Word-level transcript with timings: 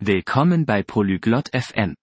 Willkommen 0.00 0.64
bei 0.64 0.84
Polyglot 0.84 1.48
FM. 1.52 1.96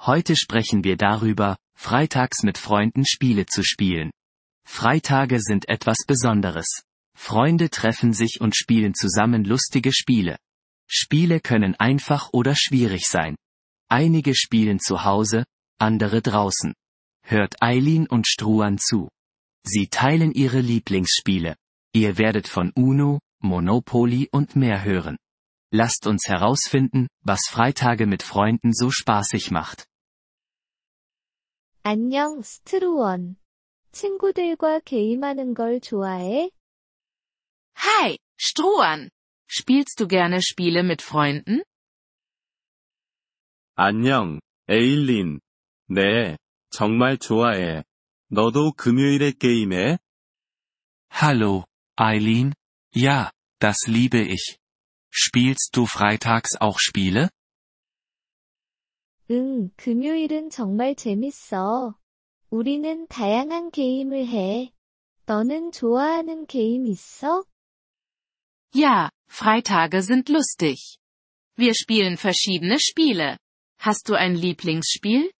Heute 0.00 0.36
sprechen 0.36 0.84
wir 0.84 0.96
darüber, 0.96 1.58
freitags 1.76 2.44
mit 2.44 2.56
Freunden 2.56 3.04
Spiele 3.04 3.44
zu 3.44 3.62
spielen. 3.62 4.10
Freitage 4.66 5.38
sind 5.38 5.68
etwas 5.68 5.98
Besonderes. 6.06 6.80
Freunde 7.14 7.68
treffen 7.68 8.14
sich 8.14 8.40
und 8.40 8.56
spielen 8.56 8.94
zusammen 8.94 9.44
lustige 9.44 9.92
Spiele. 9.92 10.38
Spiele 10.88 11.40
können 11.40 11.74
einfach 11.74 12.30
oder 12.32 12.54
schwierig 12.56 13.02
sein. 13.06 13.36
Einige 13.90 14.34
spielen 14.34 14.80
zu 14.80 15.04
Hause, 15.04 15.44
andere 15.78 16.22
draußen. 16.22 16.72
Hört 17.22 17.62
Eileen 17.62 18.06
und 18.06 18.26
Struan 18.26 18.78
zu. 18.78 19.10
Sie 19.62 19.88
teilen 19.88 20.32
ihre 20.32 20.60
Lieblingsspiele. 20.60 21.56
Ihr 21.92 22.16
werdet 22.16 22.48
von 22.48 22.72
Uno, 22.74 23.18
Monopoly 23.42 24.30
und 24.32 24.56
mehr 24.56 24.84
hören. 24.84 25.18
Lasst 25.71 26.07
uns 26.07 26.27
herausfinden, 26.27 27.07
was 27.21 27.47
Freitage 27.49 28.05
mit 28.05 28.23
Freunden 28.23 28.73
so 28.73 28.89
spaßig 28.89 29.51
macht. 29.51 29.85
안녕, 31.83 32.41
스트루원. 32.41 33.37
친구들과 33.91 34.79
게임하는 34.79 35.53
걸 35.53 35.79
좋아해? 35.79 36.51
Hi, 37.77 38.17
Struan. 38.39 39.09
Spielst 39.49 39.99
du 39.99 40.07
gerne 40.07 40.41
Spiele 40.41 40.83
mit 40.83 41.01
Freunden? 41.01 41.63
안녕, 43.75 44.39
에일린. 44.67 45.39
네, 45.89 46.37
정말 46.69 47.17
좋아해. 47.17 47.83
너도 48.29 48.73
금요일에 48.73 49.31
게임해? 49.31 49.99
Hallo, 51.11 51.65
Eileen? 51.99 52.53
Ja, 52.95 53.31
das 53.59 53.87
liebe 53.87 54.19
ich. 54.19 54.57
Spielst 55.11 55.75
du 55.75 55.85
freitags 55.85 56.55
auch 56.59 56.79
Spiele? 56.79 57.29
응, 59.29 59.69
금요일은 59.75 60.49
정말 60.49 60.95
재밌어. 60.95 61.97
우리는 62.49 63.07
다양한 63.07 63.71
게임을 63.71 64.27
해. 64.27 64.71
너는 65.25 65.71
좋아하는 65.71 66.45
게임 66.45 66.85
있어? 66.85 67.43
Ja, 68.73 69.09
Freitage 69.29 70.01
sind 70.01 70.29
lustig. 70.29 70.97
Wir 71.57 71.73
spielen 71.73 72.15
verschiedene 72.17 72.77
Spiele. 72.79 73.37
Hast 73.79 74.07
du 74.09 74.15
ein 74.15 74.35
Lieblingsspiel? 74.35 75.31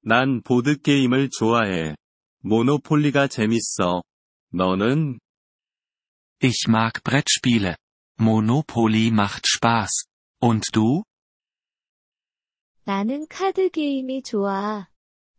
난 0.00 0.42
보드게임을 0.42 1.28
좋아해. 1.30 1.94
모노폴리가 2.40 3.28
재밌어. 3.28 4.02
너는? 4.50 5.20
Ich 6.40 6.66
mag 6.68 7.02
Brettspiele. 7.04 7.76
Monopoly 8.18 9.10
macht 9.10 9.46
Spaß. 9.46 10.06
Und 10.40 10.64
du? 10.72 11.04
나는 12.84 13.26
카드 13.28 13.70
게임이 13.70 14.22
좋아. 14.22 14.88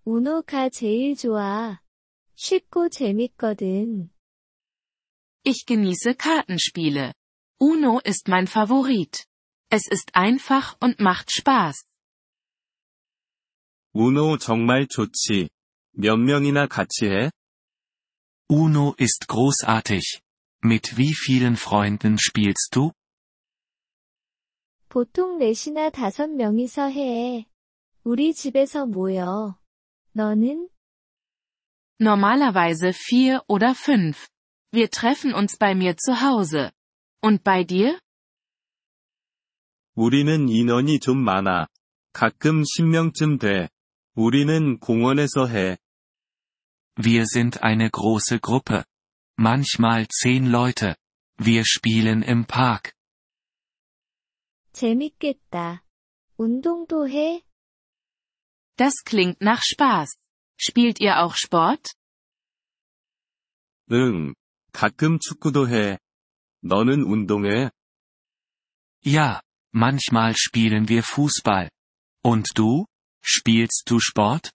우노가 0.06 0.70
제일 0.70 1.16
좋아. 1.16 1.80
쉽고 2.36 2.90
재밌거든. 2.90 4.10
Ich 5.46 5.66
genieße 5.66 6.16
Kartenspiele. 6.16 7.14
Uno 7.60 8.00
ist 8.00 8.30
mein 8.30 8.48
Favorit. 8.48 9.26
Es 9.70 9.88
ist 9.88 10.16
einfach 10.16 10.78
und 10.80 11.00
macht 11.00 11.32
Spaß. 11.32 11.86
우노 13.94 14.38
정말 14.38 14.88
좋지. 14.88 15.50
몇 15.92 16.18
명이나 16.18 16.68
같이 16.68 17.06
해? 17.06 17.30
Uno 18.50 18.96
ist 18.98 19.28
großartig. 19.28 20.22
Mit 20.64 20.98
wie 20.98 21.14
vielen 21.14 21.56
Freunden 21.56 22.18
spielst 22.18 22.76
du? 22.76 22.92
보통 24.90 25.40
넷이나 25.40 25.90
다섯 25.90 26.30
명이서 26.30 26.90
해. 26.90 27.48
우리 28.04 28.34
집에서 28.34 28.86
모여. 28.86 29.58
너는? 30.14 30.70
Normalerweise 32.00 32.94
vier 32.94 33.42
oder 33.48 33.74
fünf. 33.74 34.28
Wir 34.72 34.90
treffen 34.90 35.34
uns 35.34 35.58
bei 35.58 35.74
mir 35.74 35.96
zu 35.98 36.22
Hause. 36.22 36.72
Und 37.22 37.44
bei 37.44 37.64
dir? 37.66 38.00
우리는 39.96 40.50
인원이 40.50 41.00
좀 41.00 41.24
많아. 41.24 41.68
가끔 42.12 42.64
10명쯤 42.64 43.40
돼. 43.40 43.70
우리는 44.16 44.80
공원에서 44.80 45.48
해. 45.48 45.78
Wir 46.98 47.26
sind 47.26 47.64
eine 47.64 47.90
große 47.90 48.40
Gruppe. 48.40 48.84
Manchmal 49.38 50.08
zehn 50.08 50.46
Leute. 50.48 50.96
Wir 51.38 51.66
spielen 51.66 52.22
im 52.24 52.46
Park. 52.46 52.94
재밌겠다. 54.74 55.84
운동도 56.38 57.08
해? 57.08 57.44
Das 58.76 59.04
klingt 59.06 59.42
nach 59.42 59.62
Spaß. 59.62 60.18
Spielt 60.58 61.00
ihr 61.00 61.20
auch 61.24 61.36
Sport? 61.36 61.94
응. 63.92 64.34
가끔 64.72 65.20
축구도 65.20 65.68
해. 65.70 66.00
너는 66.62 67.04
운동해? 67.04 67.70
Ja, 69.06 69.42
manchmal 69.72 70.34
spielen 70.36 70.88
wir 70.88 71.04
Fußball. 71.04 71.70
Und 72.24 72.52
du? 72.56 72.86
Spielst 73.22 73.84
du 73.88 74.00
Sport? 74.00 74.52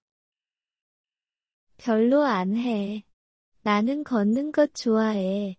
별로 1.76 2.24
안 2.24 2.56
해. 2.56 3.04
나는 3.62 4.04
걷는 4.04 4.52
것 4.52 4.74
좋아해. 4.74 5.56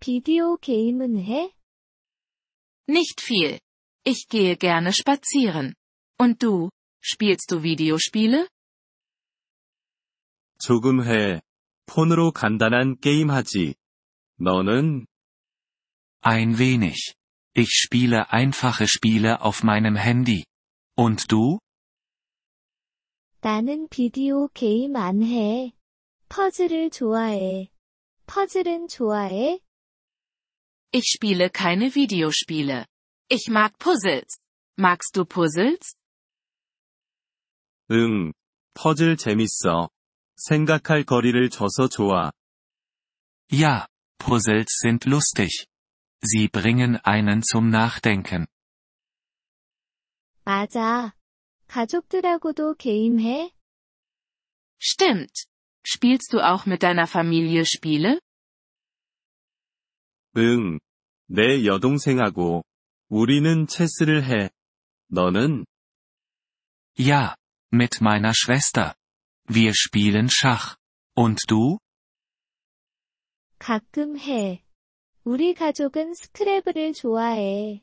비디오 0.00 0.56
게임은 0.56 1.18
해? 1.18 1.52
Nicht 2.88 3.22
viel. 3.22 3.58
Ich 4.04 4.28
gehe 4.28 4.56
gerne 4.56 4.92
spazieren. 4.92 5.74
Und 6.18 6.38
du? 6.38 6.70
Spielst 7.04 7.50
du 7.50 7.62
Videospiele? 7.62 8.48
조금 10.58 11.04
해. 11.04 11.40
폰으로 11.86 12.32
간단한 12.32 12.98
게임 13.00 13.30
하지. 13.30 13.74
너는? 14.40 15.06
Ein 16.20 16.58
wenig. 16.58 17.14
Ich 17.54 17.70
spiele 17.70 18.30
einfache 18.30 18.86
Spiele 18.86 19.40
auf 19.40 19.62
meinem 19.64 19.96
Handy. 19.96 20.44
Und 20.96 21.26
du? 21.28 21.58
나는 23.40 23.88
비디오 23.88 24.48
게임 24.48 24.96
안 24.96 25.22
해. 25.22 25.72
퍼즐을 26.32 26.90
좋아해. 26.90 27.70
퍼즐은 28.26 28.88
좋아해? 28.88 29.60
Ich 30.92 31.16
spiele 31.16 31.48
keine 31.50 31.90
Videospiele. 31.94 32.86
Ich 33.30 33.50
mag 33.50 33.78
Puzzles. 33.78 34.38
Magst 34.76 35.14
du 35.14 35.24
Puzzles? 35.24 35.96
응. 37.90 38.32
퍼즐 38.74 39.16
재밌어. 39.16 39.90
생각할 40.36 41.04
거리를 41.04 41.50
줘서 41.50 41.88
좋아. 41.88 42.30
Ja, 43.50 43.86
Puzzles 44.18 44.68
sind 44.82 45.06
lustig. 45.06 45.66
Sie 46.22 46.48
bringen 46.48 46.98
einen 47.02 47.42
zum 47.42 47.70
Nachdenken. 47.70 48.46
맞아. 50.44 51.14
가족들하고도 51.66 52.74
게임해? 52.76 53.52
Stimmt. 54.80 55.46
Spielst 55.86 56.32
du 56.32 56.40
auch 56.40 56.66
mit 56.66 56.82
deiner 56.82 57.06
Familie 57.06 57.64
Spiele? 57.64 58.20
응. 60.36 60.78
내 61.26 61.64
여동생하고. 61.64 62.64
우리는 63.08 63.66
체스를 63.66 64.24
해. 64.24 64.50
너는? 65.10 65.64
Ja, 66.98 67.36
mit 67.72 68.00
meiner 68.00 68.32
Schwester. 68.34 68.94
Wir 69.48 69.72
spielen 69.74 70.28
Schach. 70.28 70.76
Und 71.14 71.38
du? 71.48 71.78
가끔 73.58 74.18
해. 74.18 74.62
우리 75.24 75.54
가족은 75.54 76.14
스크래블을 76.14 76.92
좋아해. 76.92 77.82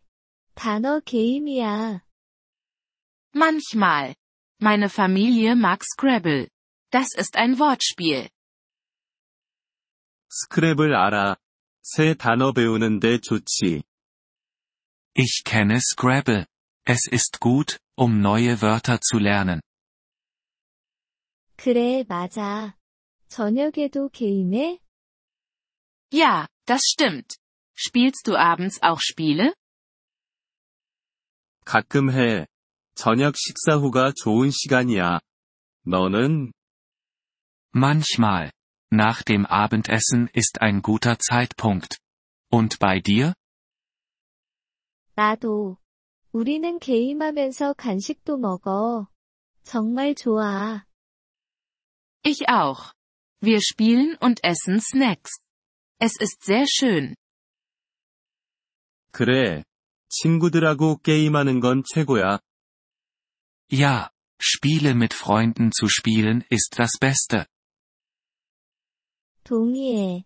단어 0.53 0.99
게임이야. 0.99 2.01
Manchmal. 3.35 4.15
Meine 4.61 4.85
Familie 4.89 5.51
mag 5.55 5.83
Scrabble. 5.83 6.47
Das 6.91 7.13
ist 7.17 7.35
ein 7.37 7.59
Wortspiel. 7.59 8.29
스크랩을 10.29 10.93
알아. 10.93 11.37
새 11.81 12.13
단어 12.13 12.51
배우는데 12.51 13.19
좋지. 13.19 13.83
Ich 15.17 15.43
kenne 15.45 15.79
Scrabble. 15.79 16.45
Es 16.85 17.07
ist 17.11 17.39
gut, 17.39 17.79
um 17.95 18.19
neue 18.21 18.61
Wörter 18.61 18.99
zu 19.01 19.17
lernen. 19.17 19.61
그래, 21.57 22.03
맞아. 22.07 22.75
저녁에도 23.29 24.09
게임해? 24.09 24.79
Ja, 26.11 26.47
das 26.65 26.81
stimmt. 26.83 27.37
Spielst 27.75 28.27
du 28.27 28.35
abends 28.37 28.81
auch 28.81 29.01
Spiele? 29.01 29.53
가끔 31.65 32.11
해. 32.11 32.45
저녁 32.95 33.35
식사 33.37 33.75
후가 33.75 34.13
좋은 34.15 34.51
시간이야. 34.51 35.19
너는? 35.85 36.53
Manchmal. 37.73 38.51
Nach 38.91 39.23
dem 39.23 39.45
Abendessen 39.45 40.29
ist 40.33 40.61
ein 40.61 40.81
guter 40.81 41.19
Zeitpunkt. 41.19 41.99
Und 42.51 42.79
bei 42.79 42.99
dir? 42.99 43.33
나도. 45.15 45.77
우리는 46.31 46.79
게임하면서 46.79 47.73
간식도 47.73 48.37
먹어. 48.37 49.07
정말 49.63 50.13
좋아. 50.15 50.85
Ich 52.23 52.49
auch. 52.49 52.93
Wir 53.41 53.61
spielen 53.61 54.17
und 54.19 54.43
essen 54.43 54.79
Snacks. 54.81 55.39
Es 55.99 56.19
ist 56.19 56.43
sehr 56.43 56.65
schön. 56.67 57.15
그래. 59.11 59.63
친구들하고 60.09 60.97
게임하는 60.97 61.59
건 61.59 61.83
최고야. 61.93 62.39
Ja, 63.71 64.09
Spiele 64.39 64.93
mit 64.95 65.13
Freunden 65.13 65.71
zu 65.71 65.87
spielen 65.87 66.43
ist 66.49 66.77
das 66.77 66.97
Beste. 66.99 67.47
동의해. 69.49 70.25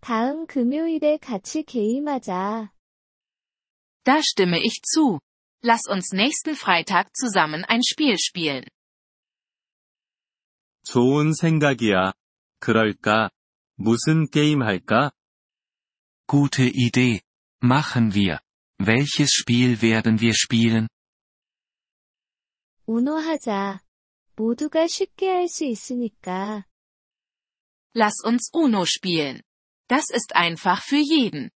다음 0.00 0.46
금요일에 0.46 1.18
같이 1.18 1.62
게임하자. 1.62 2.72
Da 4.04 4.18
stimme 4.20 4.58
ich 4.58 4.80
zu. 4.82 5.20
Lass 5.64 5.88
uns 5.90 6.12
nächsten 6.14 6.54
Freitag 6.54 7.10
zusammen 7.14 7.64
ein 7.68 7.80
Spiel 7.82 8.16
spielen. 8.18 8.64
좋은 10.84 11.34
생각이야. 11.34 12.12
그럴까? 12.60 13.30
무슨 13.76 14.28
게임 14.30 14.62
할까? 14.62 15.12
Gute 16.26 16.70
Idee. 16.72 17.20
Machen 17.62 18.14
wir. 18.14 18.38
Welches 18.78 19.30
Spiel 19.32 19.82
werden 19.82 20.20
wir 20.20 20.32
spielen? 20.34 20.88
우노 22.86 23.16
하자. 23.16 23.80
모두가 24.36 24.86
쉽게 24.86 25.28
할 25.28 25.48
수 25.48 25.64
있으니까. 25.64 26.64
Lass 27.94 28.20
uns 28.22 28.50
Uno 28.52 28.84
spielen. 28.86 29.42
Das 29.88 30.10
ist 30.10 30.34
einfach 30.36 30.82
für 30.82 30.98
jeden. 31.00 31.50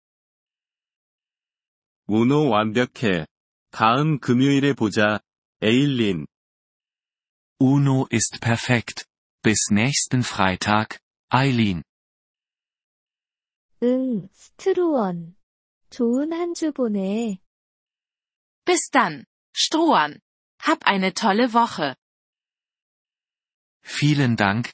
우노 2.07 2.49
완벽해. 2.49 3.25
다음 3.71 4.19
금요일에 4.19 4.73
보자. 4.73 5.19
에일린. 5.61 6.25
Uno 7.59 8.07
ist 8.09 8.39
perfekt. 8.41 9.05
Bis 9.43 9.69
nächsten 9.71 10.23
Freitag, 10.23 10.99
Eileen. 11.31 11.83
응, 13.83 14.27
스트루원. 14.33 15.35
좋은 15.89 16.33
한 16.33 16.53
주 16.53 16.71
보내. 16.71 17.39
Bis 18.65 18.89
dann, 18.91 19.25
Strohan. 19.53 20.19
Hab 20.61 20.85
eine 20.85 21.13
tolle 21.13 21.53
Woche. 21.53 21.95
Vielen 23.81 24.35
Dank, 24.35 24.73